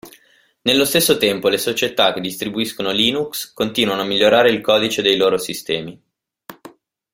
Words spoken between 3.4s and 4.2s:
continuano a